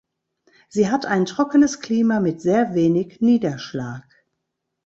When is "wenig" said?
2.73-3.21